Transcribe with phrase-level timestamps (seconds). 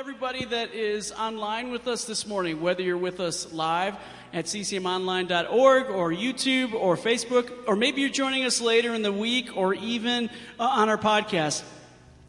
[0.00, 3.94] everybody that is online with us this morning, whether you're with us live
[4.32, 9.54] at ccmonline.org or YouTube or Facebook, or maybe you're joining us later in the week
[9.58, 11.62] or even uh, on our podcast.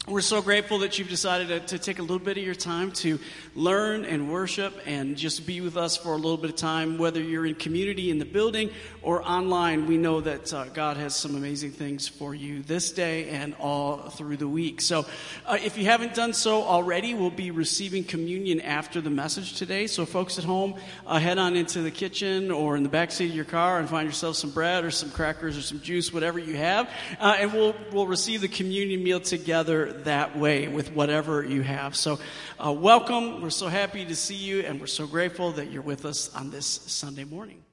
[0.08, 2.92] We're so grateful that you've decided to, to, take a little bit of your time
[2.94, 3.20] to
[3.54, 7.22] learn and worship and just be with us for a little bit of time, whether
[7.22, 8.72] you're in community in the building
[9.04, 9.86] or online.
[9.86, 13.98] We know that uh, God has some amazing things for you this day and all
[13.98, 14.82] through the week.
[14.82, 15.06] So,
[15.46, 19.86] uh, if you haven't done so already, we'll be receiving communion after the message today.
[19.86, 20.74] So, folks at home,
[21.06, 23.88] uh, head on into the kitchen or in the back seat of your car and
[23.88, 26.90] find yourself some bread or some crackers or some juice, whatever you have,
[27.20, 31.96] uh, and we'll we'll receive the communion meal together that way with whatever you have.
[31.96, 32.20] So,
[32.64, 33.42] uh, welcome.
[33.42, 36.50] We're so happy to see you, and we're so grateful that you're with us on
[36.52, 37.64] this Sunday morning.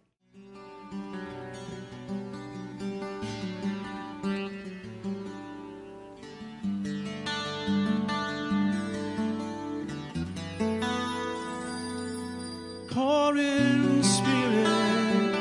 [12.91, 15.39] Pouring spirit,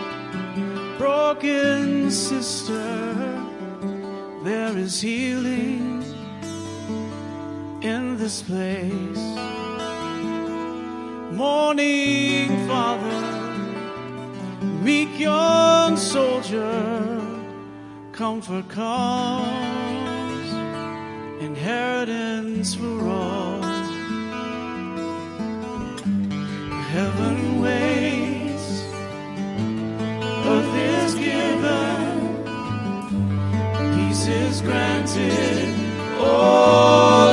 [0.97, 2.83] broken sister,
[4.43, 6.03] there is healing
[7.87, 9.25] in this place.
[11.31, 13.21] Morning, Father,
[14.83, 17.21] meek young soldier,
[18.11, 20.47] comfort comes,
[21.41, 23.61] inheritance for all.
[26.95, 28.67] Heaven waits,
[30.51, 32.43] earth is given,
[33.95, 35.75] peace is granted.
[36.19, 37.26] All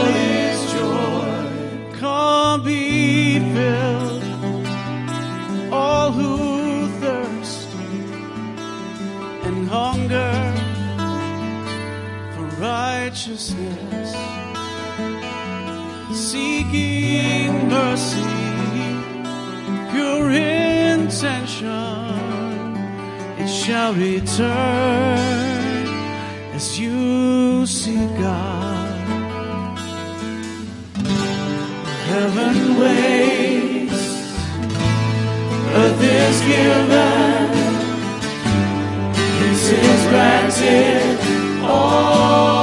[16.13, 18.23] seeking mercy,
[19.93, 21.67] pure intention,
[23.39, 25.19] it shall return
[26.55, 28.99] as you see God.
[32.09, 34.05] Heaven waits,
[35.75, 37.49] earth is given,
[39.39, 41.19] peace is granted,
[41.65, 42.54] all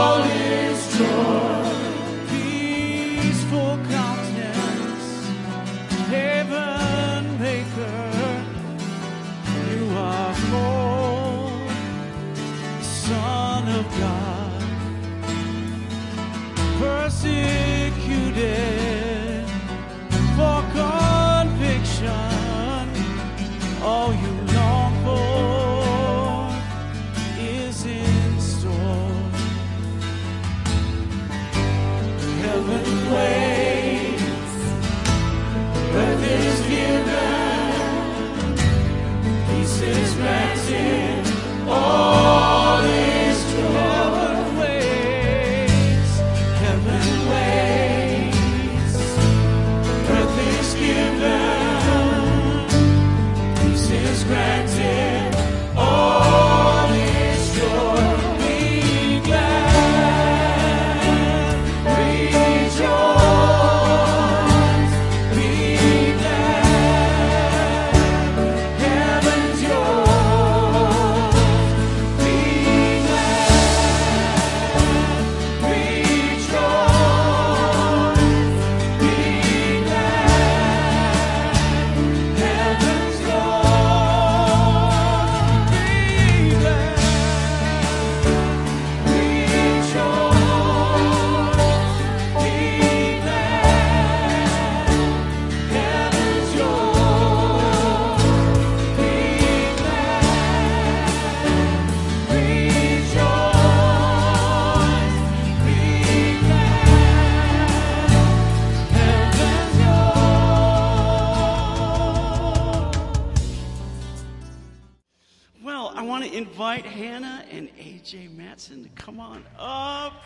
[119.22, 120.23] on up.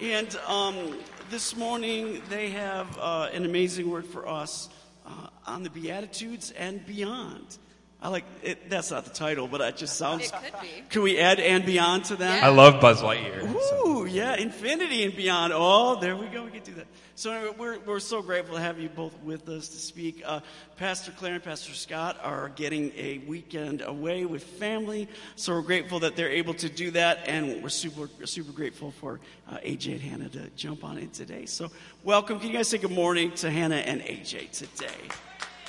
[0.00, 0.98] And um,
[1.30, 4.68] this morning they have uh, an amazing word for us
[5.06, 7.58] uh, on the Beatitudes and beyond.
[8.02, 8.68] I like it.
[8.68, 10.24] That's not the title, but it just sounds.
[10.24, 10.68] It could be.
[10.88, 12.40] Can we add and beyond to that?
[12.40, 12.46] Yeah.
[12.48, 13.42] I love Buzz Lightyear.
[13.60, 13.88] so.
[13.88, 15.52] Ooh, yeah, infinity and beyond.
[15.54, 16.44] Oh, there we go.
[16.44, 16.86] We can do that.
[17.20, 20.22] So anyway, we're, we're so grateful to have you both with us to speak.
[20.24, 20.40] Uh,
[20.78, 25.06] Pastor Claire and Pastor Scott are getting a weekend away with family,
[25.36, 29.20] so we're grateful that they're able to do that, and we're super super grateful for
[29.50, 31.44] uh, AJ and Hannah to jump on in today.
[31.44, 31.68] So
[32.04, 32.40] welcome.
[32.40, 35.08] Can you guys say good morning to Hannah and AJ today?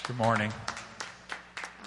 [0.08, 0.54] Good morning.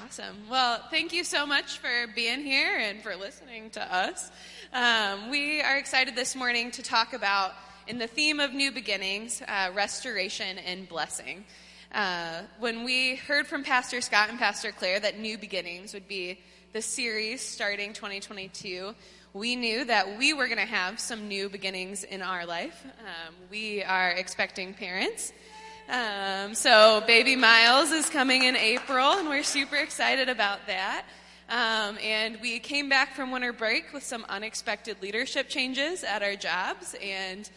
[0.05, 0.37] Awesome.
[0.51, 4.31] Well, thank you so much for being here and for listening to us.
[4.75, 7.53] Um, we are excited this morning to talk about,
[7.87, 11.45] in the theme of new beginnings, uh, restoration and blessing.
[11.93, 16.41] Uh, when we heard from Pastor Scott and Pastor Claire that new beginnings would be
[16.73, 18.95] the series starting 2022,
[19.33, 22.85] we knew that we were going to have some new beginnings in our life.
[23.01, 25.33] Um, we are expecting parents.
[25.89, 31.05] Um, so, baby Miles is coming in April, and we're super excited about that.
[31.51, 36.37] Um, and we came back from winter break with some unexpected leadership changes at our
[36.37, 37.51] jobs and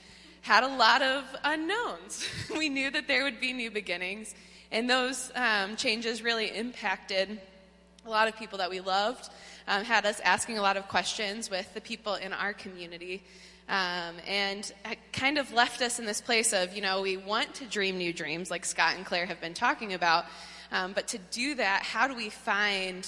[0.47, 2.25] had a lot of unknowns.
[2.57, 4.33] we knew that there would be new beginnings,
[4.71, 7.41] and those um, changes really impacted
[8.05, 9.29] a lot of people that we loved,
[9.67, 13.23] um, had us asking a lot of questions with the people in our community.
[13.67, 14.71] Um, and
[15.11, 18.13] kind of left us in this place of, you know, we want to dream new
[18.13, 20.23] dreams, like Scott and Claire have been talking about.
[20.71, 23.05] Um, but to do that, how do we find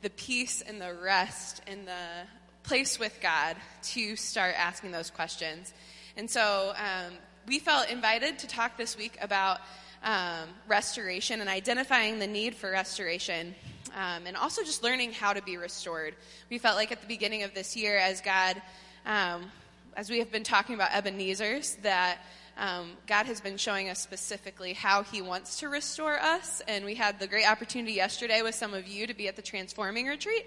[0.00, 2.26] the peace and the rest and the
[2.62, 3.56] place with God
[3.92, 5.74] to start asking those questions?
[6.16, 7.14] And so um,
[7.46, 9.60] we felt invited to talk this week about
[10.02, 13.54] um, restoration and identifying the need for restoration.
[13.94, 16.14] Um, and also just learning how to be restored.
[16.48, 18.60] We felt like at the beginning of this year, as God
[19.04, 19.50] um,
[19.96, 22.18] as we have been talking about Ebenezer's, that
[22.56, 26.62] um, God has been showing us specifically how He wants to restore us.
[26.68, 29.42] And we had the great opportunity yesterday with some of you to be at the
[29.42, 30.46] Transforming Retreat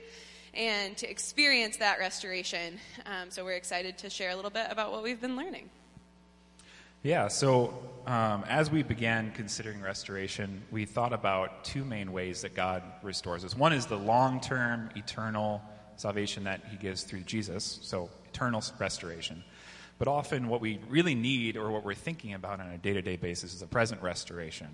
[0.54, 2.80] and to experience that restoration.
[3.06, 5.70] Um, so we're excited to share a little bit about what we've been learning.
[7.02, 7.78] Yeah, so
[8.08, 13.44] um, as we began considering restoration, we thought about two main ways that God restores
[13.44, 13.58] us.
[13.58, 15.62] One is the long term, eternal
[15.98, 19.44] salvation that He gives through Jesus, so eternal restoration.
[20.00, 23.02] But often, what we really need, or what we're thinking about on a day to
[23.02, 24.70] day basis, is a present restoration.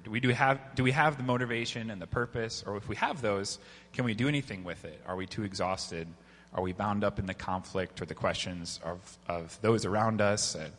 [0.00, 2.64] Do we, do, we have, do we have the motivation and the purpose?
[2.66, 3.58] Or if we have those,
[3.92, 5.00] can we do anything with it?
[5.06, 6.06] Are we too exhausted?
[6.52, 10.54] Are we bound up in the conflict or the questions of, of those around us?
[10.54, 10.72] And,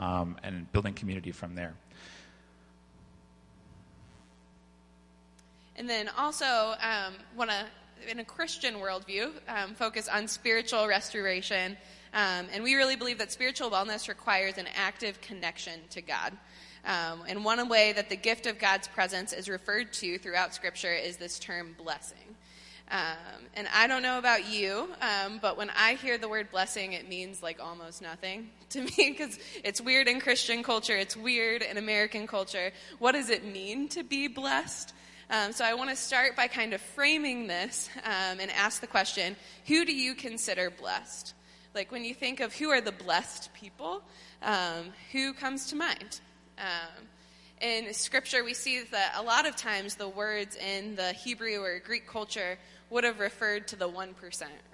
[0.00, 1.74] um, and building community from there.
[5.76, 7.66] And then also um, want to,
[8.10, 11.76] in a Christian worldview, um, focus on spiritual restoration.
[12.12, 16.32] Um, and we really believe that spiritual wellness requires an active connection to God.
[16.84, 20.92] Um, and one way that the gift of God's presence is referred to throughout Scripture
[20.92, 22.18] is this term blessing.
[22.90, 26.92] Um, and I don't know about you, um, but when I hear the word blessing,
[26.92, 31.62] it means like almost nothing to me because it's weird in Christian culture, it's weird
[31.62, 32.72] in American culture.
[32.98, 34.92] What does it mean to be blessed?
[35.30, 38.88] Um, so I want to start by kind of framing this um, and ask the
[38.88, 39.36] question
[39.66, 41.34] who do you consider blessed?
[41.72, 44.02] Like when you think of who are the blessed people,
[44.42, 46.20] um, who comes to mind?
[46.60, 47.06] Um,
[47.60, 51.78] in scripture, we see that a lot of times the words in the Hebrew or
[51.78, 52.58] Greek culture
[52.90, 54.14] would have referred to the 1%,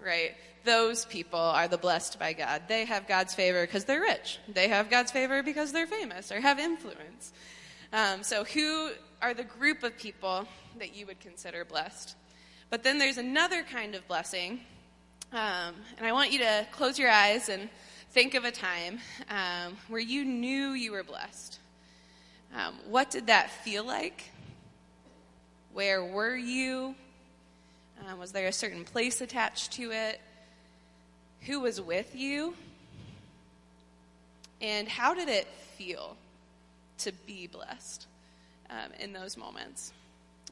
[0.05, 0.35] right?
[0.65, 2.63] Those people are the blessed by God.
[2.69, 4.39] They have God's favor because they're rich.
[4.49, 7.33] They have God's favor because they're famous or have influence.
[7.93, 8.91] Um, so, who
[9.23, 10.47] are the group of people
[10.79, 12.17] that you would consider blessed?
[12.69, 14.61] But then there's another kind of blessing.
[15.33, 17.69] Um, and I want you to close your eyes and
[18.11, 18.99] think of a time
[19.29, 21.56] um, where you knew you were blessed.
[22.57, 24.31] Um, what did that feel like?
[25.75, 26.95] Where were you?
[28.09, 30.21] Um, was there a certain place attached to it?
[31.43, 32.55] Who was with you?
[34.63, 35.47] And how did it
[35.77, 36.17] feel
[36.99, 38.07] to be blessed
[38.71, 39.93] um, in those moments?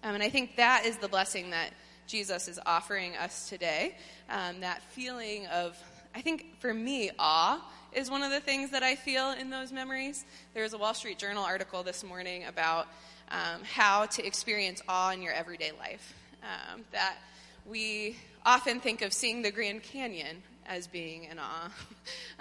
[0.02, 1.70] Um, and I think that is the blessing that
[2.06, 3.96] Jesus is offering us today.
[4.28, 5.78] Um, that feeling of,
[6.14, 9.70] I think for me, awe is one of the things that I feel in those
[9.70, 10.24] memories.
[10.52, 12.88] There was a Wall Street Journal article this morning about
[13.30, 16.14] um, how to experience awe in your everyday life.
[16.42, 17.16] Um, that
[17.64, 21.70] we often think of seeing the Grand Canyon as being an awe,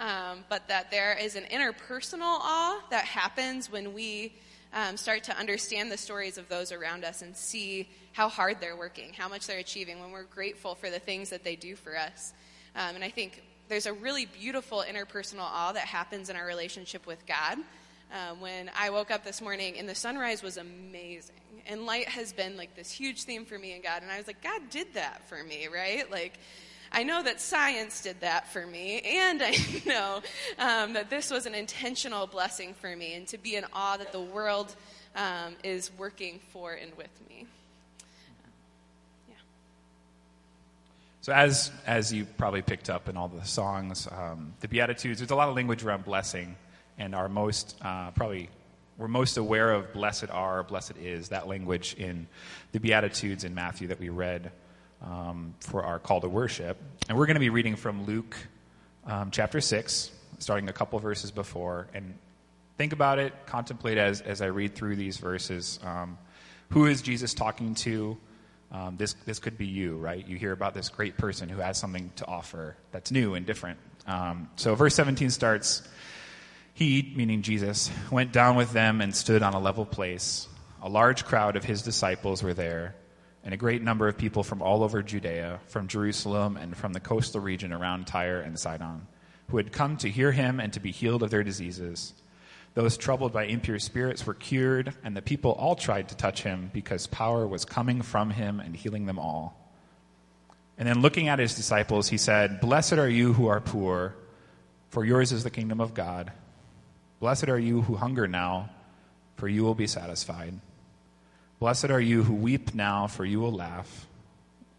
[0.00, 4.34] um, but that there is an interpersonal awe that happens when we
[4.72, 8.76] um, start to understand the stories of those around us and see how hard they're
[8.76, 11.96] working, how much they're achieving, when we're grateful for the things that they do for
[11.96, 12.32] us.
[12.74, 17.06] Um, and I think there's a really beautiful interpersonal awe that happens in our relationship
[17.06, 17.58] with God
[18.12, 21.34] um, when I woke up this morning and the sunrise was amazing.
[21.66, 24.02] And light has been like this huge theme for me and God.
[24.02, 26.10] And I was like, God did that for me, right?
[26.10, 26.38] Like,
[26.92, 29.56] I know that science did that for me, and I
[29.86, 30.22] know
[30.60, 34.12] um, that this was an intentional blessing for me, and to be in awe that
[34.12, 34.76] the world
[35.16, 37.46] um, is working for and with me.
[41.24, 45.30] So, as as you probably picked up in all the songs, um, the Beatitudes, there's
[45.30, 46.54] a lot of language around blessing,
[46.98, 48.50] and our most uh, probably
[48.98, 52.26] we're most aware of blessed are, blessed is, that language in
[52.72, 54.52] the Beatitudes in Matthew that we read
[55.00, 56.76] um, for our call to worship.
[57.08, 58.36] And we're going to be reading from Luke
[59.06, 61.88] um, chapter 6, starting a couple verses before.
[61.94, 62.18] And
[62.76, 65.80] think about it, contemplate as, as I read through these verses.
[65.82, 66.18] Um,
[66.68, 68.18] who is Jesus talking to?
[68.74, 70.26] Um, this, this could be you, right?
[70.26, 73.78] You hear about this great person who has something to offer that's new and different.
[74.04, 75.86] Um, so, verse 17 starts
[76.74, 80.48] He, meaning Jesus, went down with them and stood on a level place.
[80.82, 82.96] A large crowd of his disciples were there
[83.44, 87.00] and a great number of people from all over Judea, from Jerusalem, and from the
[87.00, 89.06] coastal region around Tyre and Sidon,
[89.50, 92.14] who had come to hear him and to be healed of their diseases.
[92.74, 96.70] Those troubled by impure spirits were cured, and the people all tried to touch him
[96.74, 99.56] because power was coming from him and healing them all.
[100.76, 104.16] And then looking at his disciples, he said, Blessed are you who are poor,
[104.90, 106.32] for yours is the kingdom of God.
[107.20, 108.70] Blessed are you who hunger now,
[109.36, 110.54] for you will be satisfied.
[111.60, 114.06] Blessed are you who weep now, for you will laugh.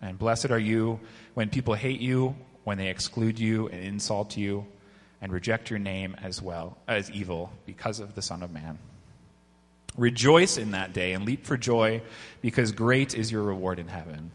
[0.01, 0.99] And blessed are you
[1.33, 2.35] when people hate you,
[2.65, 4.67] when they exclude you and insult you,
[5.25, 8.77] and reject your name as well as evil because of the Son of Man.
[9.97, 12.03] Rejoice in that day and leap for joy,
[12.43, 14.29] because great is your reward in heaven.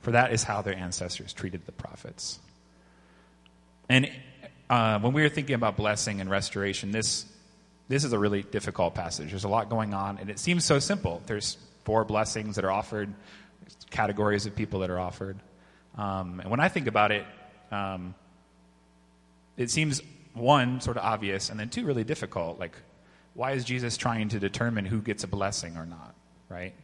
[0.00, 2.40] For that is how their ancestors treated the prophets.
[3.88, 4.10] And
[4.68, 7.26] uh, when we were thinking about blessing and restoration, this
[7.86, 9.30] this is a really difficult passage.
[9.30, 11.22] There's a lot going on, and it seems so simple.
[11.26, 13.14] There's four blessings that are offered,
[13.90, 15.38] categories of people that are offered.
[15.96, 17.24] Um, and when I think about it,
[17.70, 18.16] um,
[19.56, 20.02] it seems
[20.34, 22.58] one sort of obvious, and then two really difficult.
[22.58, 22.76] Like,
[23.34, 26.14] why is Jesus trying to determine who gets a blessing or not?
[26.48, 26.74] Right?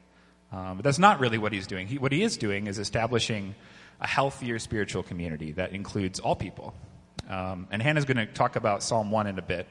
[0.53, 1.87] Um, but that's not really what he's doing.
[1.87, 3.55] He, what he is doing is establishing
[4.01, 6.75] a healthier spiritual community that includes all people.
[7.29, 9.69] Um, and Hannah's going to talk about Psalm 1 in a bit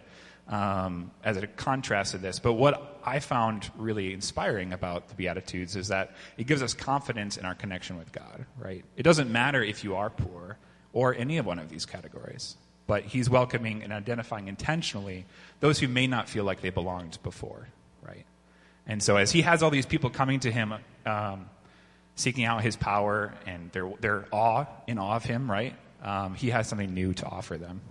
[0.48, 2.40] um, as a contrast to this.
[2.40, 7.38] But what I found really inspiring about the Beatitudes is that it gives us confidence
[7.38, 8.84] in our connection with God, right?
[8.98, 10.58] It doesn't matter if you are poor
[10.94, 12.56] or any of one of these categories,
[12.90, 15.26] but He's welcoming and identifying intentionally
[15.60, 17.68] those who may not feel like they belonged before,
[18.02, 18.26] right?
[18.88, 20.74] And so as He has all these people coming to Him,
[21.06, 21.46] um,
[22.16, 25.76] seeking out His power and their, their awe, in awe of Him, right?
[26.02, 27.82] Um, he has something new to offer them.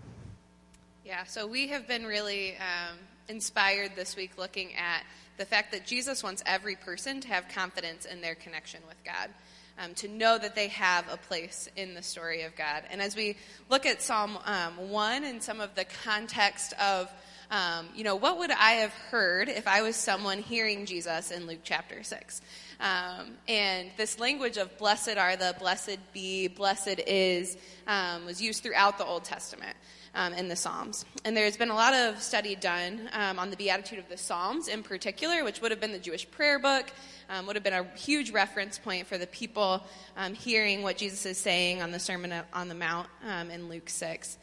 [1.04, 5.04] Yeah, so we have been really um, inspired this week looking at
[5.36, 9.30] the fact that Jesus wants every person to have confidence in their connection with God.
[9.80, 12.82] Um, to know that they have a place in the story of God.
[12.90, 13.36] And as we
[13.70, 17.08] look at Psalm um, 1 and some of the context of,
[17.52, 21.46] um, you know, what would I have heard if I was someone hearing Jesus in
[21.46, 22.40] Luke chapter 6?
[22.80, 27.56] Um, and this language of blessed are the, blessed be, blessed is,
[27.86, 29.76] um, was used throughout the Old Testament
[30.18, 31.04] um, in the Psalms.
[31.24, 34.66] And there's been a lot of study done um, on the Beatitude of the Psalms
[34.66, 36.90] in particular, which would have been the Jewish prayer book,
[37.30, 39.82] um, would have been a huge reference point for the people
[40.16, 43.88] um, hearing what Jesus is saying on the Sermon on the Mount um, in Luke
[43.88, 44.36] 6.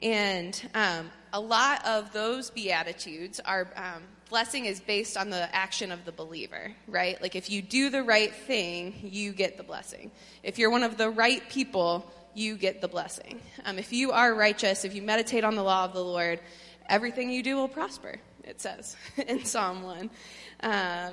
[0.00, 3.68] And um, a lot of those Beatitudes are
[4.28, 7.22] blessing is based on the action of the believer, right?
[7.22, 10.10] Like if you do the right thing, you get the blessing.
[10.42, 13.40] If you're one of the right people, you get the blessing.
[13.64, 16.40] Um, if you are righteous, if you meditate on the law of the Lord,
[16.88, 18.96] everything you do will prosper, it says
[19.28, 20.10] in Psalm 1.
[20.60, 20.70] Um,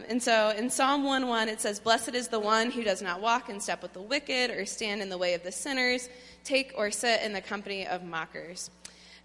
[0.08, 3.22] and so in Psalm 1 1, it says, Blessed is the one who does not
[3.22, 6.10] walk in step with the wicked, or stand in the way of the sinners,
[6.44, 8.70] take or sit in the company of mockers.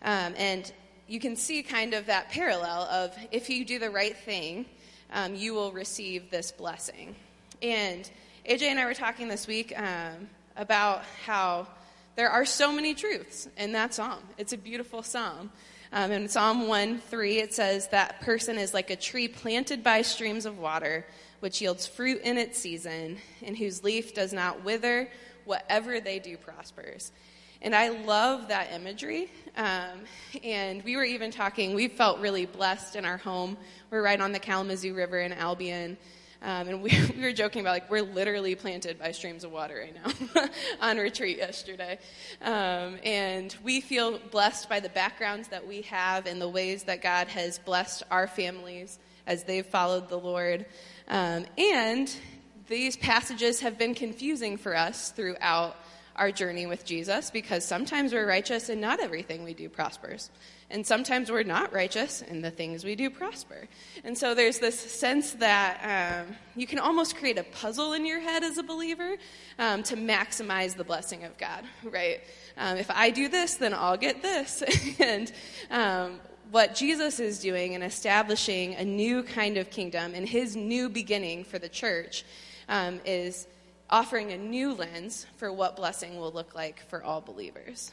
[0.02, 0.70] Um, and
[1.06, 4.66] you can see kind of that parallel of if you do the right thing,
[5.12, 7.14] um, you will receive this blessing.
[7.62, 8.10] And
[8.48, 11.68] AJ and I were talking this week um, about how
[12.16, 14.22] there are so many truths in that psalm.
[14.38, 15.50] It's a beautiful psalm.
[15.92, 20.02] Um, in Psalm 1 3, it says, That person is like a tree planted by
[20.02, 21.06] streams of water,
[21.40, 25.10] which yields fruit in its season, and whose leaf does not wither.
[25.44, 27.12] Whatever they do prospers.
[27.62, 29.30] And I love that imagery.
[29.56, 30.00] Um,
[30.42, 33.56] and we were even talking, we felt really blessed in our home.
[33.90, 35.96] We're right on the Kalamazoo River in Albion.
[36.46, 39.82] Um, and we, we were joking about like we're literally planted by streams of water
[39.82, 40.46] right now
[40.80, 41.98] on retreat yesterday.
[42.40, 47.02] Um, and we feel blessed by the backgrounds that we have and the ways that
[47.02, 50.66] God has blessed our families as they've followed the Lord.
[51.08, 52.14] Um, and
[52.68, 55.76] these passages have been confusing for us throughout
[56.16, 60.30] our journey with Jesus because sometimes we're righteous and not everything we do prospers.
[60.68, 63.68] And sometimes we're not righteous and the things we do prosper.
[64.02, 68.18] And so there's this sense that um, you can almost create a puzzle in your
[68.18, 69.16] head as a believer
[69.58, 72.20] um, to maximize the blessing of God, right?
[72.56, 74.64] Um, if I do this, then I'll get this.
[74.98, 75.30] and
[75.70, 76.20] um,
[76.50, 81.44] what Jesus is doing in establishing a new kind of kingdom and his new beginning
[81.44, 82.24] for the church
[82.68, 83.46] um, is
[83.90, 87.92] offering a new lens for what blessing will look like for all believers.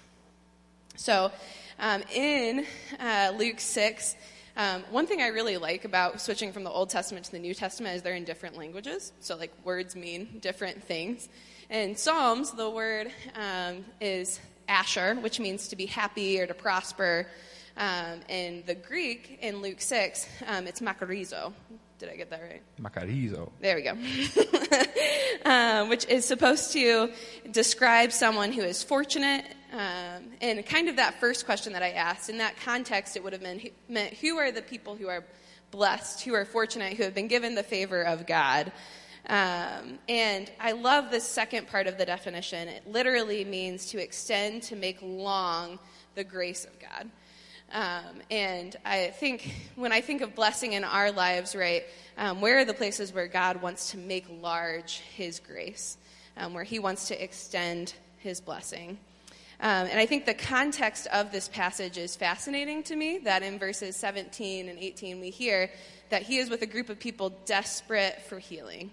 [0.96, 1.32] So,
[1.80, 2.66] um, in
[3.00, 4.16] uh, Luke 6,
[4.56, 7.56] um, one thing I really like about switching from the Old Testament to the New
[7.56, 9.12] Testament is they're in different languages.
[9.20, 11.30] So, like, words mean different things.
[11.70, 17.28] In Psalms, the word um, is asher, which means to be happy or to prosper.
[17.76, 21.54] Um, in the Greek, in Luke 6, um, it's makarizo.
[22.04, 22.62] Did I get that right?
[22.82, 23.50] Makarizo.
[23.62, 25.50] There we go.
[25.50, 27.12] um, which is supposed to
[27.50, 29.46] describe someone who is fortunate.
[29.72, 33.32] Um, and kind of that first question that I asked, in that context, it would
[33.32, 35.24] have meant, meant who are the people who are
[35.72, 38.74] blessed, who are fortunate, who have been given the favor of God.
[39.30, 42.68] Um, and I love this second part of the definition.
[42.68, 45.80] It literally means to extend, to make long
[46.16, 47.10] the grace of God.
[47.72, 51.84] Um, and I think when I think of blessing in our lives, right,
[52.18, 55.98] um, where are the places where God wants to make large His grace,
[56.38, 58.98] um, where He wants to extend His blessing?
[59.60, 63.20] Um, and I think the context of this passage is fascinating to me.
[63.20, 65.72] That in verses 17 and 18, we hear
[66.10, 68.92] that He is with a group of people desperate for healing.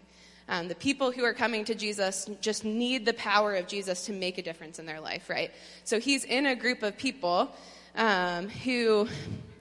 [0.50, 4.12] Um, the people who are coming to Jesus just need the power of Jesus to
[4.12, 5.52] make a difference in their life, right?
[5.84, 7.54] So he's in a group of people
[7.96, 9.08] um, who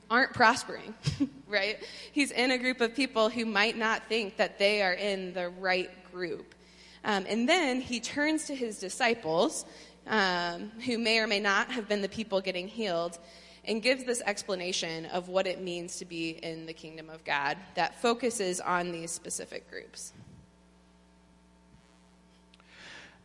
[0.09, 0.93] aren't prospering,
[1.47, 1.77] right?
[2.11, 5.49] He's in a group of people who might not think that they are in the
[5.49, 6.55] right group.
[7.03, 9.65] Um, and then he turns to his disciples,
[10.07, 13.17] um, who may or may not have been the people getting healed,
[13.65, 17.57] and gives this explanation of what it means to be in the kingdom of God
[17.75, 20.13] that focuses on these specific groups.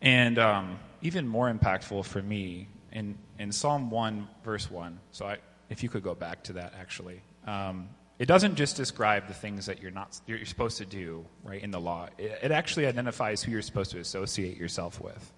[0.03, 5.39] And um, even more impactful for me in, in Psalm 1, verse 1, so I,
[5.69, 9.67] if you could go back to that actually, um, it doesn't just describe the things
[9.67, 12.09] that you're not you're supposed to do right in the law.
[12.17, 15.33] It, it actually identifies who you're supposed to associate yourself with.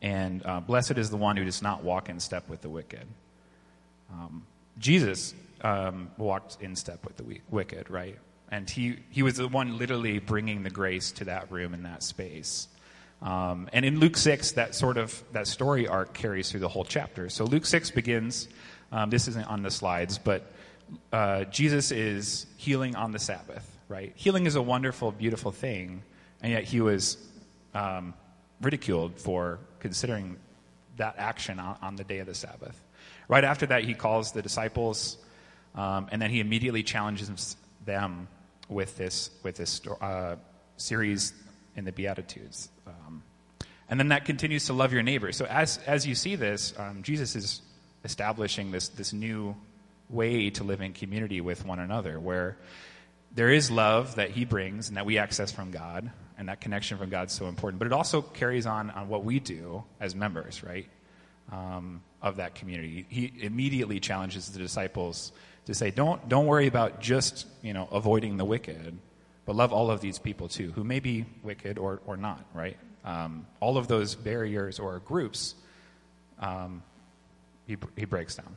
[0.00, 3.06] And uh, blessed is the one who does not walk in step with the wicked.
[4.12, 4.46] Um,
[4.78, 8.18] Jesus um, walked in step with the wicked, right?
[8.50, 12.04] And he, he was the one literally bringing the grace to that room in that
[12.04, 12.68] space.
[13.22, 16.84] Um, and in Luke 6, that sort of that story arc carries through the whole
[16.84, 17.28] chapter.
[17.28, 18.48] So Luke 6 begins,
[18.92, 20.52] um, this isn't on the slides, but
[21.12, 24.12] uh, Jesus is healing on the Sabbath, right?
[24.16, 26.02] Healing is a wonderful, beautiful thing,
[26.42, 27.16] and yet he was
[27.74, 28.14] um,
[28.60, 30.36] ridiculed for considering
[30.96, 32.80] that action on, on, the day of the Sabbath.
[33.28, 35.18] Right after that, he calls the disciples,
[35.74, 38.28] um, and then he immediately challenges them
[38.68, 40.36] with this with this uh,
[40.76, 41.32] series
[41.76, 42.68] in the Beatitudes.
[42.86, 43.22] Um,
[43.88, 45.30] and then that continues to love your neighbor.
[45.32, 47.62] So as, as you see this, um, Jesus is
[48.04, 49.54] establishing this, this new
[50.08, 52.56] way to live in community with one another where
[53.34, 56.96] there is love that he brings and that we access from God, and that connection
[56.96, 57.78] from God is so important.
[57.78, 60.88] But it also carries on on what we do as members, right,
[61.52, 63.04] um, of that community.
[63.08, 65.32] He immediately challenges the disciples
[65.66, 68.96] to say, don't, don't worry about just, you know, avoiding the wicked,
[69.46, 72.76] but love all of these people too, who may be wicked or, or not, right?
[73.04, 75.54] Um, all of those barriers or groups,
[76.40, 76.82] um,
[77.66, 78.54] he, he breaks down.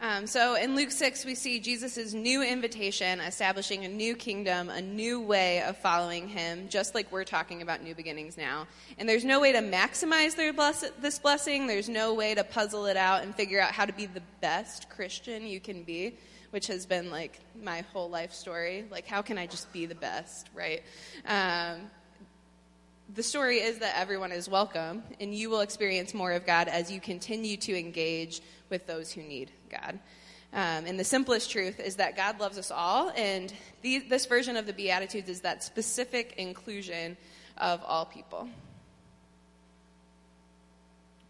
[0.00, 4.82] Um, so in Luke 6, we see Jesus' new invitation establishing a new kingdom, a
[4.82, 8.66] new way of following him, just like we're talking about new beginnings now.
[8.98, 12.98] And there's no way to maximize bless- this blessing, there's no way to puzzle it
[12.98, 16.18] out and figure out how to be the best Christian you can be
[16.54, 18.84] which has been like my whole life story.
[18.88, 20.84] Like, how can I just be the best, right?
[21.26, 21.90] Um,
[23.12, 26.92] the story is that everyone is welcome, and you will experience more of God as
[26.92, 28.40] you continue to engage
[28.70, 29.98] with those who need God.
[30.52, 34.56] Um, and the simplest truth is that God loves us all, and the, this version
[34.56, 37.16] of the Beatitudes is that specific inclusion
[37.58, 38.48] of all people.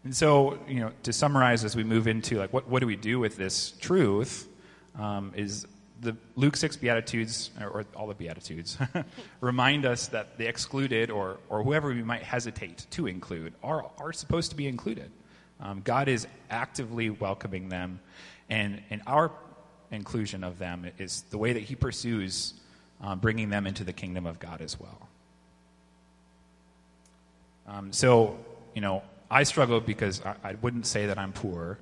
[0.03, 2.95] And so, you know, to summarize as we move into like what, what do we
[2.95, 4.49] do with this truth?
[4.97, 5.65] Um, is
[6.01, 8.77] the Luke 6 Beatitudes, or, or all the Beatitudes,
[9.41, 14.13] remind us that the excluded, or, or whoever we might hesitate to include, are, are
[14.13, 15.11] supposed to be included.
[15.59, 17.99] Um, God is actively welcoming them,
[18.49, 19.31] and, and our
[19.91, 22.53] inclusion of them is the way that He pursues
[23.01, 25.09] um, bringing them into the kingdom of God as well.
[27.67, 28.37] Um, so,
[28.73, 31.79] you know, I struggle because I, I, wouldn't say that I'm poor.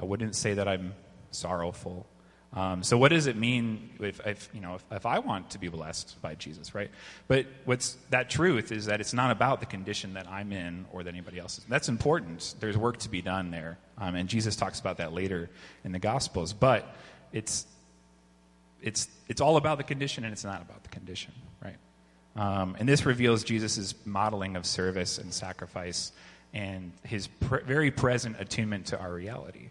[0.00, 0.94] I wouldn't say that I'm
[1.30, 2.06] sorrowful.
[2.54, 5.58] Um, so, what does it mean if, if you know if, if, I want to
[5.58, 6.90] be blessed by Jesus, right?
[7.26, 11.02] But what's that truth is that it's not about the condition that I'm in or
[11.02, 11.64] that anybody else is.
[11.64, 12.54] That's important.
[12.58, 15.50] There's work to be done there, um, and Jesus talks about that later
[15.84, 16.54] in the Gospels.
[16.54, 16.90] But
[17.32, 17.66] it's
[18.80, 21.32] it's it's all about the condition, and it's not about the condition,
[21.62, 21.76] right?
[22.34, 26.12] Um, and this reveals Jesus' modeling of service and sacrifice
[26.54, 29.70] and his very present attunement to our reality.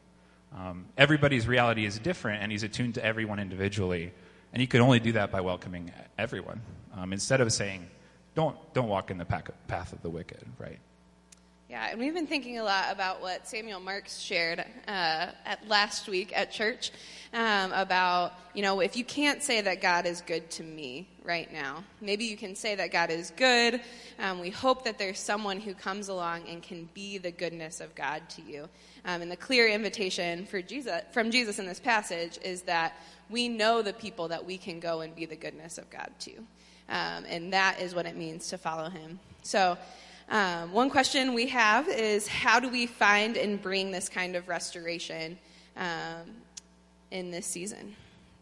[0.57, 4.11] Um, everybody's reality is different, and he's attuned to everyone individually.
[4.53, 6.61] And he could only do that by welcoming everyone
[6.95, 7.87] um, instead of saying,
[8.33, 10.79] don't, don't walk in the path of the wicked, right?
[11.69, 16.08] Yeah, and we've been thinking a lot about what Samuel Marks shared uh, at last
[16.08, 16.91] week at church
[17.34, 21.51] um, about, you know, if you can't say that God is good to me right
[21.51, 23.82] now, maybe you can say that God is good.
[24.17, 27.93] Um, we hope that there's someone who comes along and can be the goodness of
[27.95, 28.69] God to you.
[29.03, 32.93] Um, and the clear invitation for Jesus, from Jesus in this passage is that
[33.30, 36.32] we know the people that we can go and be the goodness of God to.
[36.88, 39.19] Um, and that is what it means to follow him.
[39.43, 39.77] So,
[40.29, 44.49] um, one question we have is how do we find and bring this kind of
[44.49, 45.37] restoration
[45.77, 46.25] um,
[47.11, 47.95] in this season?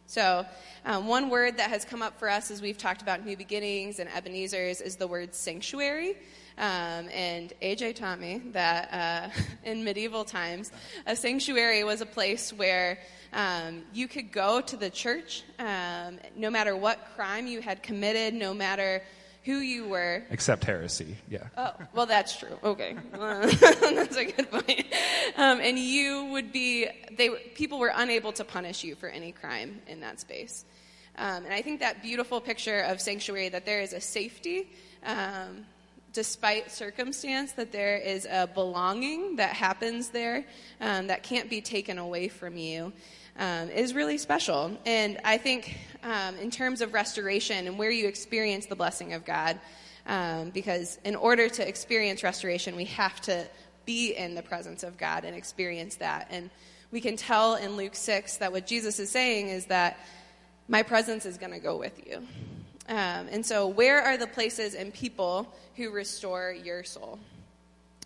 [0.07, 0.45] So,
[0.85, 3.99] um, one word that has come up for us as we've talked about new beginnings
[3.99, 6.15] and Ebenezer's is the word sanctuary.
[6.57, 10.71] Um, and AJ taught me that uh, in medieval times,
[11.05, 12.99] a sanctuary was a place where
[13.33, 18.33] um, you could go to the church um, no matter what crime you had committed,
[18.33, 19.03] no matter
[19.45, 20.23] who you were.
[20.31, 21.47] Except heresy, yeah.
[21.55, 22.57] Oh, well, that's true.
[22.63, 24.85] Okay, that's a good point.
[25.37, 29.81] Um, and you would be, they people were unable to punish you for any crime
[29.87, 30.65] in that space.
[31.17, 34.67] Um, and I think that beautiful picture of sanctuary that there is a safety.
[35.05, 35.65] Um,
[36.11, 40.45] despite circumstance, that there is a belonging that happens there
[40.79, 42.93] um, that can't be taken away from you
[43.37, 44.77] um, is really special.
[44.85, 49.25] And I think, um, in terms of restoration and where you experience the blessing of
[49.25, 49.59] God,
[50.07, 53.45] um, because in order to experience restoration, we have to
[53.85, 56.27] be in the presence of God and experience that.
[56.29, 56.49] And
[56.91, 59.99] we can tell in Luke 6 that what Jesus is saying is that
[60.67, 62.17] my presence is going to go with you.
[62.87, 67.19] Um, and so, where are the places and people who restore your soul?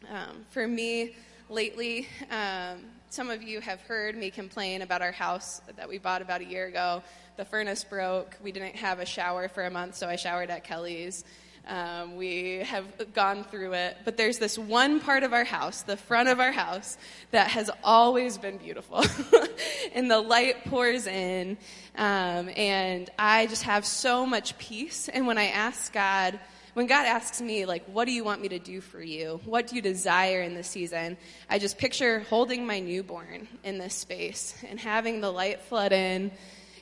[0.09, 1.15] Um, for me,
[1.49, 6.21] lately, um, some of you have heard me complain about our house that we bought
[6.21, 7.01] about a year ago.
[7.37, 8.37] The furnace broke.
[8.43, 11.23] We didn't have a shower for a month, so I showered at Kelly's.
[11.67, 13.97] Um, we have gone through it.
[14.05, 16.97] But there's this one part of our house, the front of our house,
[17.31, 19.03] that has always been beautiful.
[19.93, 21.57] and the light pours in.
[21.95, 25.09] Um, and I just have so much peace.
[25.09, 26.39] And when I ask God,
[26.73, 29.39] when God asks me, like, what do you want me to do for you?
[29.45, 31.17] What do you desire in this season?
[31.49, 36.31] I just picture holding my newborn in this space and having the light flood in.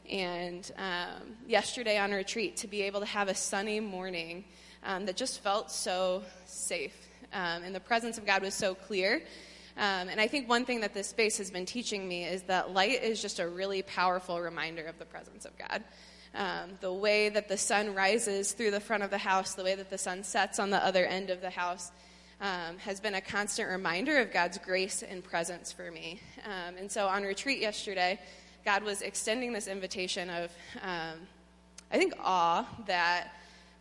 [0.10, 4.46] And um, yesterday on retreat, to be able to have a sunny morning
[4.84, 6.96] um, that just felt so safe.
[7.34, 9.22] Um, and the presence of God was so clear.
[9.78, 12.74] Um, and I think one thing that this space has been teaching me is that
[12.74, 15.84] light is just a really powerful reminder of the presence of God.
[16.36, 19.76] Um, the way that the sun rises through the front of the house, the way
[19.76, 21.92] that the sun sets on the other end of the house,
[22.42, 26.20] um, has been a constant reminder of God's grace and presence for me.
[26.46, 28.20] Um, and so on retreat yesterday,
[28.64, 31.20] God was extending this invitation of, um,
[31.92, 33.34] I think, awe that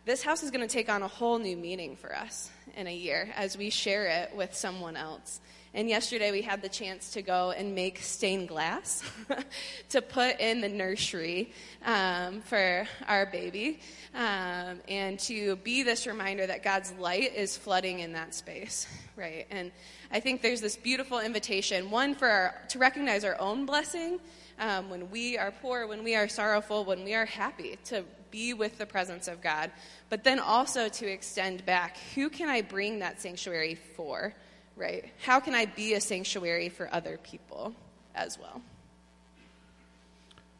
[0.05, 2.95] this house is going to take on a whole new meaning for us in a
[2.95, 5.41] year as we share it with someone else.
[5.73, 9.03] And yesterday we had the chance to go and make stained glass
[9.89, 11.51] to put in the nursery
[11.85, 13.79] um, for our baby
[14.15, 19.45] um, and to be this reminder that God's light is flooding in that space, right?
[19.51, 19.71] And
[20.11, 24.19] I think there's this beautiful invitation, one for our, to recognize our own blessing
[24.59, 28.53] um, when we are poor, when we are sorrowful, when we are happy, to be
[28.53, 29.71] with the presence of God,
[30.09, 34.33] but then also to extend back who can I bring that sanctuary for?
[34.77, 35.05] Right?
[35.23, 37.73] How can I be a sanctuary for other people
[38.15, 38.61] as well?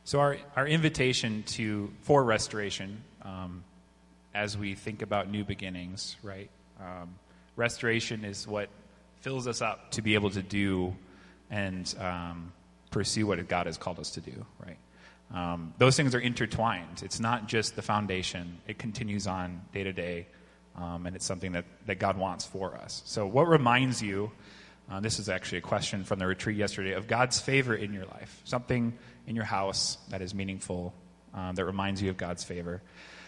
[0.03, 3.63] So our, our invitation to for restoration, um,
[4.33, 6.49] as we think about new beginnings, right?
[6.79, 7.15] Um,
[7.55, 8.69] restoration is what
[9.21, 10.95] fills us up to be able to do
[11.49, 12.51] and um,
[12.91, 14.77] pursue what God has called us to do, right?
[15.33, 17.01] Um, those things are intertwined.
[17.03, 20.27] It's not just the foundation, it continues on day to day,
[20.77, 23.01] um, and it's something that, that God wants for us.
[23.05, 24.31] So, what reminds you?
[24.89, 28.05] Uh, this is actually a question from the retreat yesterday of God's favor in your
[28.05, 30.93] life, something in your house that is meaningful,
[31.33, 32.81] um, that reminds you of God's favor.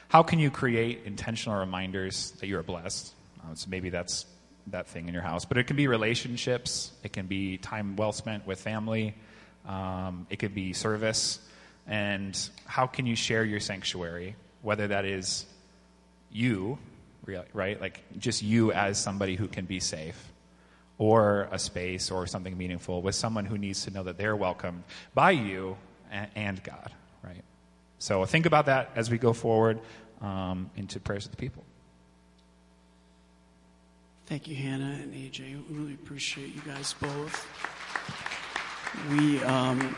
[0.07, 3.13] How can you create intentional reminders that you're blessed?
[3.41, 4.25] Uh, so maybe that's
[4.67, 8.11] that thing in your house, but it can be relationships, it can be time well
[8.11, 9.15] spent with family,
[9.67, 11.39] um, it could be service.
[11.87, 15.45] And how can you share your sanctuary, whether that is
[16.31, 16.77] you,
[17.25, 17.79] right?
[17.79, 20.29] Like just you as somebody who can be safe,
[20.99, 24.83] or a space or something meaningful with someone who needs to know that they're welcomed
[25.15, 25.75] by you
[26.11, 26.91] and God,
[27.23, 27.41] right?
[27.97, 29.79] So think about that as we go forward
[30.21, 31.63] um, into prayers of the people.
[34.25, 35.69] Thank you, Hannah and AJ.
[35.69, 37.47] We really appreciate you guys both.
[39.09, 39.95] We, um,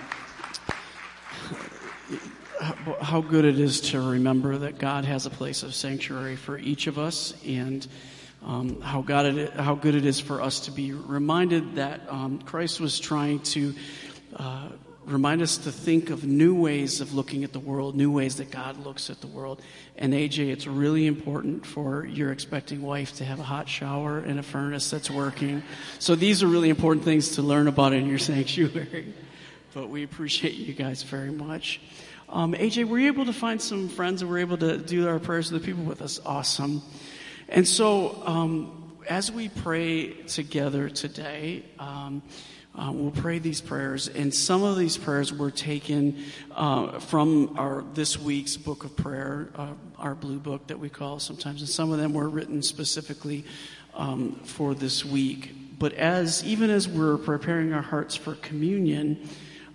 [2.62, 6.88] how good it is to remember that God has a place of sanctuary for each
[6.88, 7.86] of us, and
[8.44, 12.40] um, how, God it, how good it is for us to be reminded that um,
[12.40, 13.74] Christ was trying to
[14.36, 14.70] uh,
[15.06, 18.52] remind us to think of new ways of looking at the world, new ways that
[18.52, 19.62] God looks at the world.
[19.98, 24.40] And AJ, it's really important for your expecting wife to have a hot shower and
[24.40, 25.64] a furnace that's working.
[25.98, 29.14] So these are really important things to learn about in your sanctuary.
[29.74, 31.80] But we appreciate you guys very much.
[32.32, 35.20] Um, AJ, were you able to find some friends that were able to do our
[35.20, 36.18] prayers of the people with us?
[36.26, 36.82] Awesome.
[37.50, 42.22] And so, um, as we pray together today, um,
[42.74, 46.24] uh, we'll pray these prayers, and some of these prayers were taken
[46.56, 51.20] uh, from our this week's book of prayer, uh, our blue book that we call
[51.20, 53.44] sometimes, and some of them were written specifically
[53.94, 55.54] um, for this week.
[55.78, 59.28] But as even as we're preparing our hearts for communion,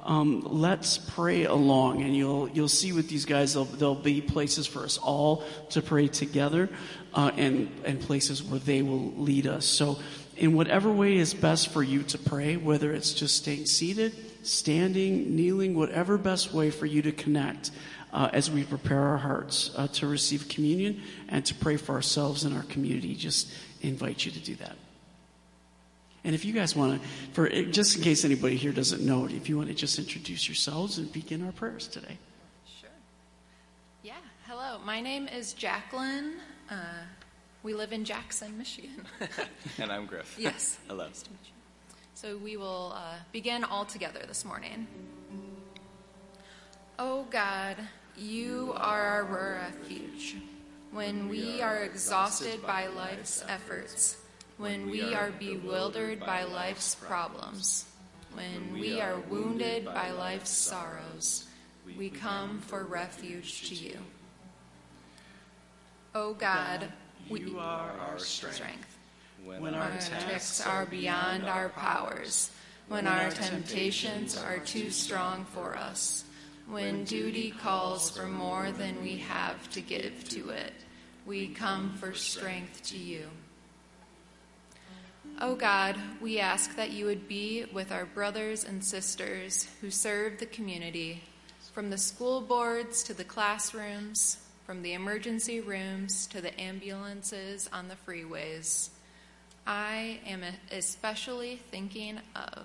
[0.07, 4.67] um, let's pray along, and you'll you'll see with these guys there'll, there'll be places
[4.67, 6.71] for us all to pray together,
[7.13, 9.67] uh, and and places where they will lead us.
[9.67, 9.99] So
[10.37, 14.15] in whatever way is best for you to pray, whether it's just staying seated,
[14.47, 17.73] standing, kneeling, whatever best way for you to connect
[18.13, 22.45] uh, as we prepare our hearts uh, to receive communion and to pray for ourselves
[22.45, 23.15] and our community.
[23.15, 24.77] Just invite you to do that.
[26.27, 29.33] And if you guys want to, for just in case anybody here doesn't know it,
[29.33, 32.19] if you want to just introduce yourselves and begin our prayers today.
[32.81, 32.91] Sure.
[34.03, 34.15] Yeah.
[34.49, 34.81] Hello.
[34.85, 36.33] My name is Jacqueline.
[36.69, 36.75] Uh,
[37.63, 39.07] we live in Jackson, Michigan.
[39.79, 40.35] and I'm Griff.
[40.37, 40.79] Yes.
[40.89, 41.07] Hello.
[41.07, 41.95] Nice to meet you.
[42.15, 44.89] So we will uh, begin all together this morning.
[46.99, 47.77] Oh God,
[48.17, 50.39] you are our refuge.
[50.91, 54.17] When we are exhausted by life's efforts,
[54.59, 57.85] when we are bewildered by life's problems,
[58.33, 61.47] when we are wounded by life's sorrows,
[61.99, 63.99] we come for refuge to you.
[66.15, 66.91] Oh God,
[67.29, 68.97] you are our strength.
[69.45, 72.51] When, when our attacks are beyond our powers,
[72.89, 76.25] when our temptations are too strong for us,
[76.69, 80.73] when duty calls for more than we have to give to it,
[81.27, 83.29] we come for strength to you.
[85.39, 89.91] O oh God, we ask that you would be with our brothers and sisters who
[89.91, 91.23] serve the community,
[91.75, 97.89] from the school boards to the classrooms, from the emergency rooms to the ambulances on
[97.89, 98.89] the freeways.
[99.67, 102.65] I am especially thinking of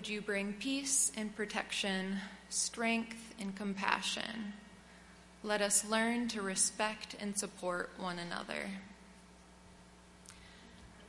[0.00, 2.16] Would you bring peace and protection,
[2.48, 4.54] strength and compassion?
[5.44, 8.70] Let us learn to respect and support one another.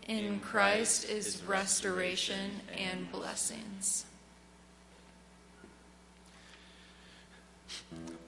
[0.10, 4.04] In Christ is restoration and blessings.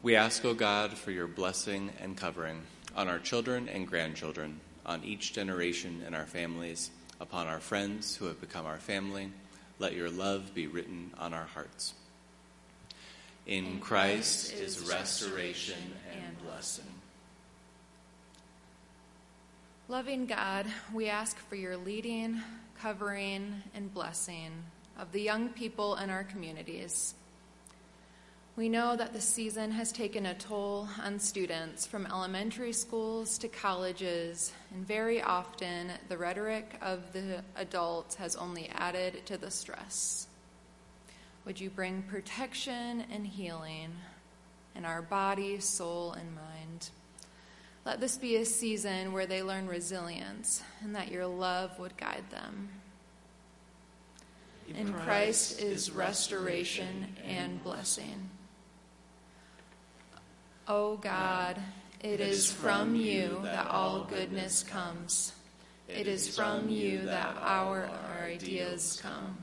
[0.01, 2.61] We ask, O oh God, for your blessing and covering
[2.95, 8.27] on our children and grandchildren, on each generation in our families, upon our friends who
[8.27, 9.29] have become our family.
[9.79, 11.93] Let your love be written on our hearts.
[13.45, 15.79] In Christ is restoration
[16.13, 16.85] and blessing.
[19.89, 22.41] Loving God, we ask for your leading,
[22.79, 24.51] covering, and blessing
[24.97, 27.15] of the young people in our communities.
[28.55, 33.47] We know that the season has taken a toll on students from elementary schools to
[33.47, 40.27] colleges, and very often the rhetoric of the adults has only added to the stress.
[41.45, 43.89] Would you bring protection and healing
[44.75, 46.91] in our body, soul, and mind?
[47.87, 52.25] Let this be a season where they learn resilience and that your love would guide
[52.29, 52.69] them.
[54.75, 58.29] In Christ is restoration and blessing.
[60.67, 61.59] O God,
[61.99, 65.33] it is from you that all goodness comes.
[65.89, 67.89] It is from you that our
[68.23, 69.37] ideas come.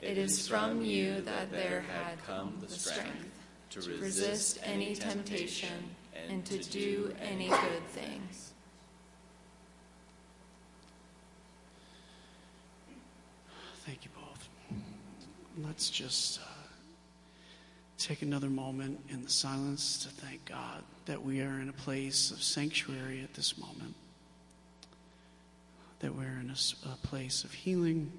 [0.00, 3.28] It is from you that there had come the strength
[3.70, 5.94] to resist any temptation
[6.28, 8.22] and to do any good thing.
[13.84, 14.48] Thank you both.
[15.66, 16.47] Let's just uh,
[17.98, 22.30] take another moment in the silence to thank God that we are in a place
[22.30, 23.94] of sanctuary at this moment,
[26.00, 28.12] that we're in a, a place of healing.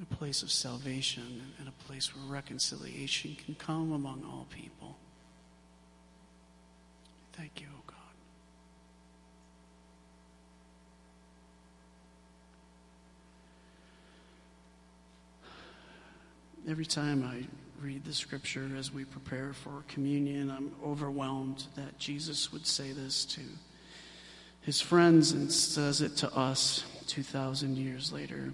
[0.00, 4.98] A place of salvation and a place where reconciliation can come among all people.
[7.32, 7.96] Thank you, O God.
[16.68, 17.46] Every time I
[17.80, 23.24] read the scripture as we prepare for communion, I'm overwhelmed that Jesus would say this
[23.26, 23.40] to
[24.62, 28.52] his friends and says it to us 2,000 years later.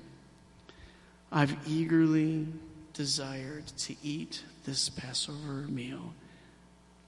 [1.30, 2.48] I've eagerly
[2.92, 6.12] desired to eat this Passover meal,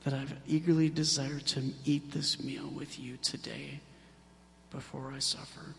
[0.04, 3.80] that I've eagerly desired to eat this meal with you today
[4.70, 5.74] before I suffer.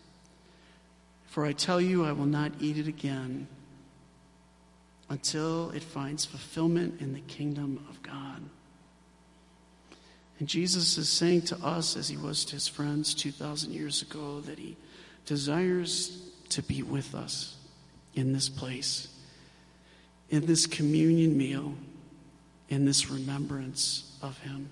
[1.26, 3.48] For I tell you, I will not eat it again
[5.08, 8.42] until it finds fulfillment in the kingdom of God.
[10.38, 14.40] And Jesus is saying to us, as he was to his friends 2,000 years ago,
[14.40, 14.76] that he
[15.24, 17.56] desires to be with us
[18.14, 19.08] in this place,
[20.28, 21.74] in this communion meal,
[22.68, 24.68] in this remembrance of him.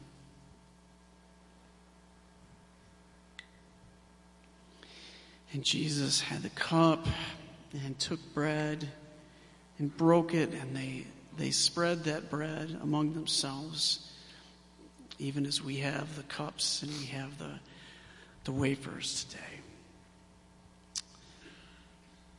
[5.52, 7.06] And Jesus had the cup
[7.72, 8.88] and took bread
[9.78, 11.04] and broke it, and they,
[11.36, 14.10] they spread that bread among themselves,
[15.18, 17.50] even as we have the cups and we have the,
[18.44, 19.54] the wafers today.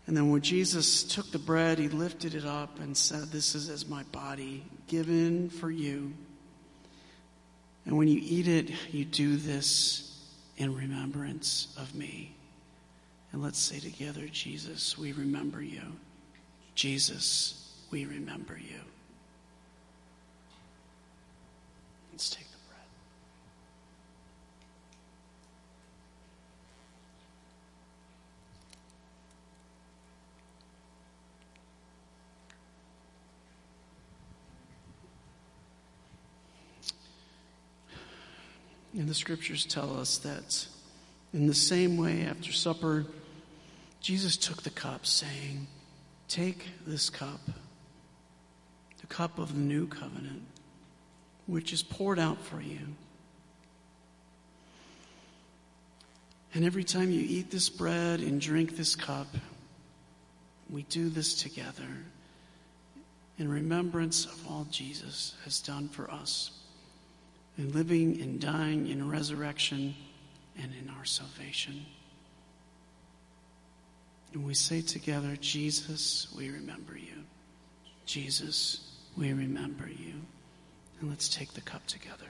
[0.08, 3.70] And then when Jesus took the bread, he lifted it up and said, This is
[3.70, 6.14] as my body given for you.
[7.86, 10.20] And when you eat it, you do this
[10.58, 12.36] in remembrance of me.
[13.32, 15.82] And let's say together, Jesus, we remember you.
[16.76, 18.80] Jesus, we remember you.
[22.12, 22.82] Let's take the bread.
[39.00, 40.68] And the scriptures tell us that
[41.34, 43.06] in the same way, after supper,
[44.02, 45.68] Jesus took the cup, saying,
[46.28, 47.40] Take this cup,
[49.02, 50.44] the cup of the new covenant,
[51.46, 52.80] which is poured out for you.
[56.54, 59.28] And every time you eat this bread and drink this cup,
[60.70, 61.84] we do this together
[63.38, 66.52] in remembrance of all Jesus has done for us
[67.58, 69.96] in living and dying in resurrection
[70.62, 71.86] and in our salvation.
[74.36, 77.24] And we say together, Jesus, we remember you.
[78.06, 78.82] Jesus,
[79.16, 80.14] we remember you.
[81.00, 82.28] And let's take the cup together.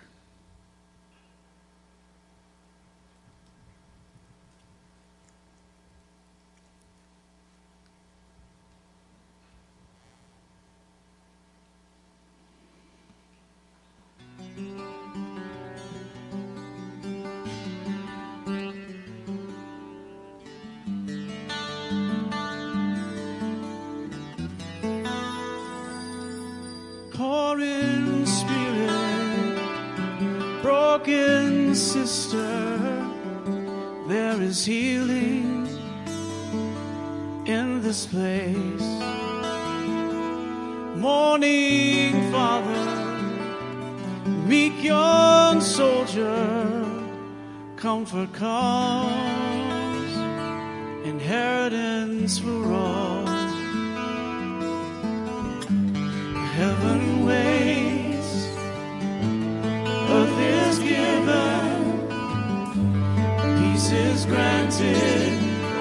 [64.25, 65.33] granted,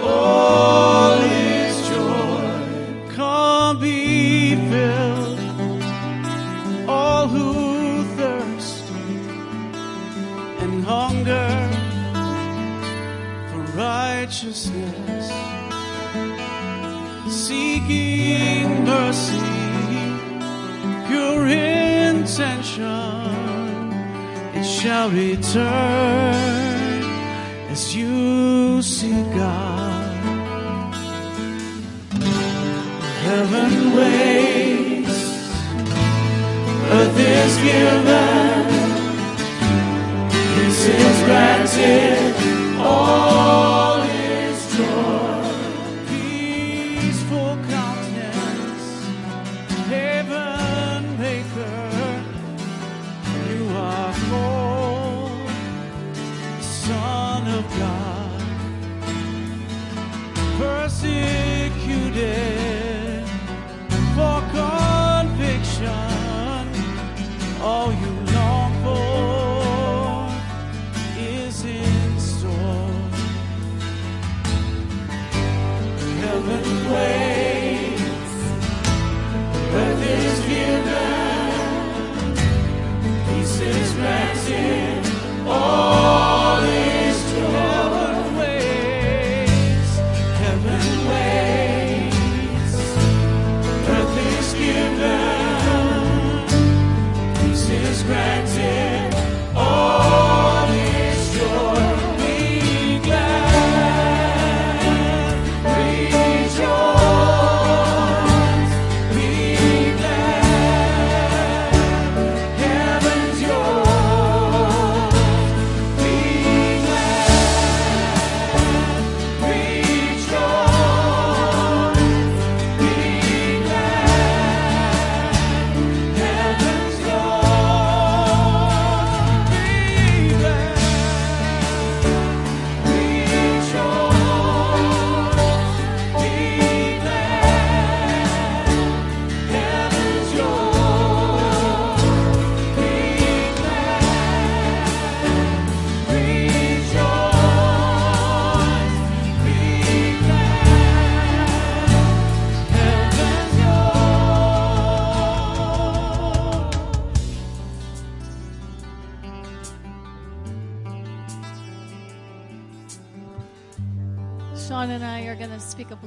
[0.03, 3.15] all His joy.
[3.15, 5.41] Come be filled,
[6.89, 8.85] all who thirst
[10.63, 11.51] and hunger
[13.51, 15.25] for righteousness,
[17.29, 19.39] seeking mercy,
[21.09, 22.93] pure intention,
[24.55, 26.64] it shall return
[29.05, 30.15] you God.
[33.25, 35.19] Heaven waits,
[36.97, 38.67] earth is given,
[40.57, 42.24] this is granted,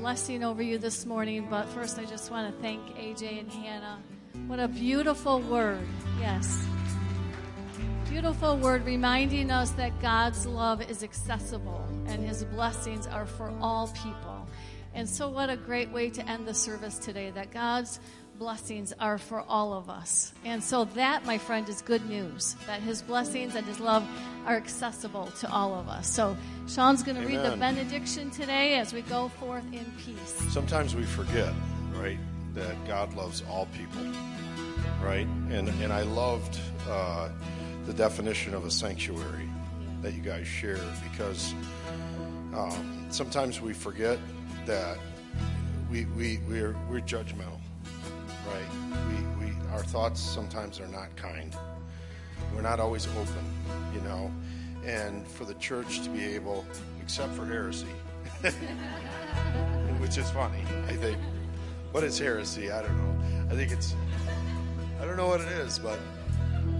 [0.08, 4.00] blessing over you this morning, but first I just want to thank AJ and Hannah.
[4.48, 5.86] What a beautiful word.
[6.18, 6.66] Yes.
[8.10, 13.90] Beautiful word reminding us that God's love is accessible and his blessings are for all
[14.02, 14.48] people.
[14.94, 18.00] And so, what a great way to end the service today that God's
[18.38, 20.34] blessings are for all of us.
[20.46, 24.08] And so, that, my friend, is good news that his blessings and his love
[24.46, 26.08] are accessible to all of us.
[26.08, 30.36] So, Sean's going to read the benediction today as we go forth in peace.
[30.50, 31.54] Sometimes we forget,
[31.96, 32.20] right,
[32.54, 34.02] that God loves all people,
[35.02, 35.28] right?
[35.50, 36.60] And and I loved
[36.90, 37.30] uh,
[37.86, 39.50] the definition of a sanctuary
[40.02, 40.82] that you guys shared
[41.12, 41.54] because
[42.54, 44.20] um, sometimes we forget
[44.66, 44.98] that
[45.90, 47.57] we we we're we're judgmental,
[48.54, 48.70] right?
[49.40, 51.56] We we our thoughts sometimes are not kind.
[52.54, 53.46] We're not always open,
[53.94, 54.32] you know.
[54.86, 56.66] And for the church to be able,
[57.02, 57.88] except for heresy,
[60.00, 61.18] which is funny, I think.
[61.92, 62.72] What is heresy?
[62.72, 63.52] I don't know.
[63.52, 63.96] I think it's,
[65.02, 66.00] I don't know what it is, but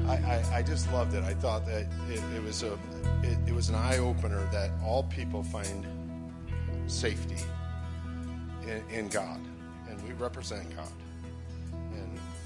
[0.08, 1.24] I, I, I just loved it.
[1.24, 2.74] I thought that it, it was a,
[3.24, 5.86] it, it was an eye opener that all people find
[6.88, 7.44] safety
[8.64, 9.40] in, in God,
[9.90, 10.92] and we represent God,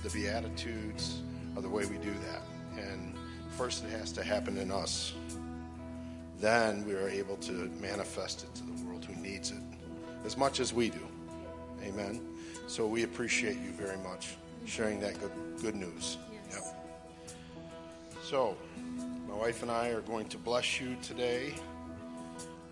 [0.04, 1.22] the Beatitudes
[1.56, 2.41] are the way we do that.
[2.78, 3.16] And
[3.58, 5.14] first, it has to happen in us.
[6.39, 9.62] Then we are able to manifest it to the world who needs it
[10.26, 11.08] as much as we do.
[11.84, 12.22] Amen.
[12.68, 14.36] So we appreciate you very much
[14.66, 15.32] sharing that good,
[15.62, 16.18] good news.
[16.52, 16.64] Yep.
[18.24, 18.56] So,
[19.28, 21.54] my wife and I are going to bless you today.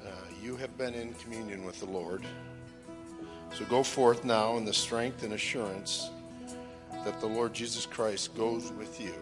[0.06, 0.10] Uh,
[0.42, 2.24] you have been in communion with the Lord.
[3.56, 6.12] So go forth now in the strength and assurance
[7.04, 9.14] that the Lord Jesus Christ goes with you.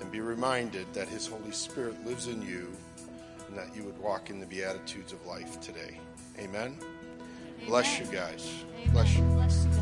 [0.00, 2.72] And be reminded that His Holy Spirit lives in you
[3.48, 5.98] and that you would walk in the Beatitudes of life today.
[6.38, 6.76] Amen.
[7.66, 8.64] Bless you guys.
[8.92, 9.22] Bless you.
[9.24, 9.79] Bless you.